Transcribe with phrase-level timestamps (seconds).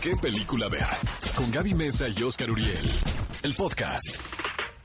[0.00, 0.86] qué película ver.
[1.34, 2.90] Con Gaby Mesa y Oscar Uriel.
[3.42, 4.16] El podcast.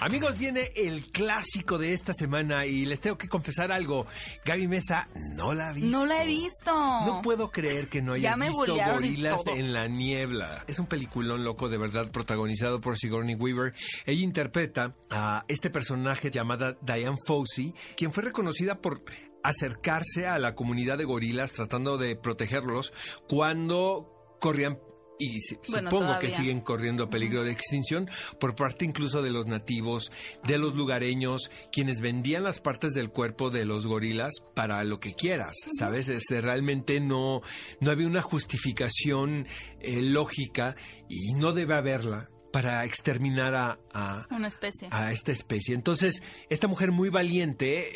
[0.00, 4.06] Amigos, viene el clásico de esta semana y les tengo que confesar algo.
[4.46, 5.90] Gaby Mesa no la ha visto.
[5.90, 6.72] No la he visto.
[6.72, 10.64] No puedo creer que no hayas Ya me visto Gorilas en la niebla.
[10.68, 13.74] Es un peliculón loco de verdad protagonizado por Sigourney Weaver.
[14.06, 19.04] Ella interpreta a este personaje llamada Diane Fossey, quien fue reconocida por
[19.42, 22.92] acercarse a la comunidad de gorilas tratando de protegerlos
[23.28, 24.78] cuando corrían
[25.20, 25.38] y
[25.70, 28.08] Bueno, supongo que siguen corriendo peligro de extinción
[28.40, 30.10] por parte incluso de los nativos,
[30.44, 35.12] de los lugareños, quienes vendían las partes del cuerpo de los gorilas para lo que
[35.14, 36.08] quieras, ¿sabes?
[36.08, 37.42] Este, realmente no,
[37.80, 39.46] no había una justificación
[39.80, 40.74] eh, lógica
[41.08, 44.88] y no debe haberla para exterminar a- a, Una especie.
[44.90, 45.74] a esta especie.
[45.74, 47.88] Entonces, esta mujer muy valiente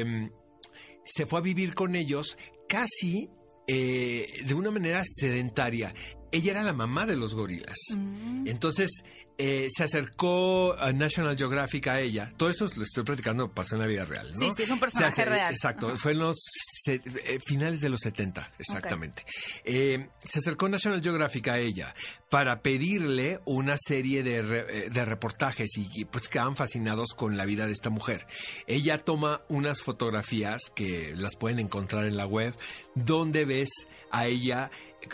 [0.00, 0.30] eh,
[1.04, 2.36] se fue a vivir con ellos
[2.68, 3.30] casi
[3.66, 5.94] eh, de una manera sedentaria.
[6.34, 7.76] Ella era la mamá de los gorilas.
[7.96, 8.46] Mm.
[8.48, 9.04] Entonces,
[9.38, 12.32] eh, se acercó a National Geographic a ella.
[12.36, 14.40] Todo esto lo estoy platicando, pasó en la vida real, ¿no?
[14.40, 15.52] Sí, sí, es un personaje hace- real.
[15.52, 15.96] Exacto, Ajá.
[15.96, 16.36] fue en los
[16.84, 19.24] se- eh, finales de los 70, exactamente.
[19.64, 21.94] Eh, se acercó National Geographic a ella
[22.30, 27.44] para pedirle una serie de, re- de reportajes y, y, pues quedaban fascinados con la
[27.44, 28.26] vida de esta mujer.
[28.66, 32.54] Ella toma unas fotografías que las pueden encontrar en la web,
[32.94, 33.70] donde ves
[34.10, 34.70] a ella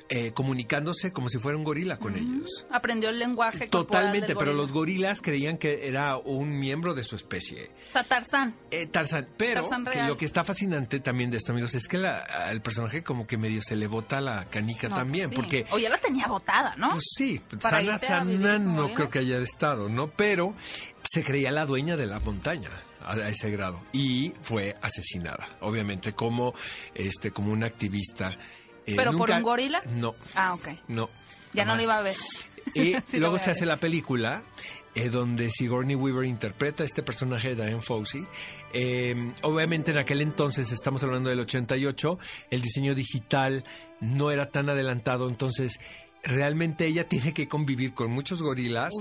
[0.08, 2.64] eh, comunicándose como si fuera un gorila con ellos.
[2.70, 7.16] Aprendió el lenguaje Totalmente, del pero los gorilas creían que era un miembro de su
[7.16, 7.70] especie.
[7.88, 8.54] O sea, Tarzán.
[8.70, 10.08] Eh, Tarzán, pero Tarzán que real.
[10.08, 13.36] lo que está fascinante también de esto, amigos, es que la- al personaje como que
[13.36, 15.34] medio se le bota la canica No, también, sí.
[15.36, 15.64] porque...
[15.70, 16.88] O ya la tenía botada, ¿no?
[16.90, 20.10] Pues sí, sana, sana no creo que haya estado, ¿no?
[20.10, 20.54] Pero
[21.04, 22.68] se creía la dueña de la montaña
[23.02, 26.54] a, a ese grado y fue asesinada, obviamente como
[26.94, 28.36] este como una activista.
[28.92, 29.80] Eh, ¿Pero por un gorila?
[29.94, 30.68] No, Ah, ok.
[30.88, 31.08] no.
[31.52, 32.16] Ya no lo iba a ver.
[32.74, 34.42] Y Sí, luego se hace la película
[34.94, 38.24] eh, donde Sigourney Weaver interpreta a este personaje de Diane Fossey.
[38.72, 42.18] Eh, obviamente en aquel entonces, estamos hablando del 88,
[42.50, 43.64] el diseño digital
[44.00, 45.80] no era tan adelantado, entonces
[46.22, 48.92] realmente ella tiene que convivir con muchos gorilas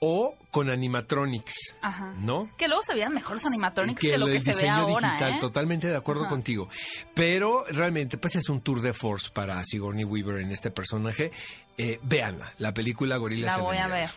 [0.00, 2.14] o con animatronics, Ajá.
[2.18, 2.50] ¿no?
[2.56, 4.74] Que luego se veían mejor los animatronics que, que lo el que se ve diseño
[4.74, 5.38] ahora, digital, ¿eh?
[5.40, 6.30] totalmente de acuerdo Ajá.
[6.30, 6.68] contigo.
[7.14, 11.30] Pero realmente, pues es un tour de force para Sigourney Weaver en este personaje.
[11.78, 14.10] Eh, véanla, la película Gorilas La voy a ver.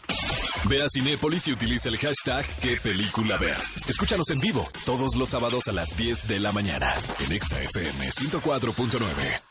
[0.65, 3.57] Ve a Cinépolis y utiliza el hashtag qué película ver.
[3.87, 6.93] Escúchanos en vivo todos los sábados a las 10 de la mañana
[7.25, 9.48] en Exa FM 104.9.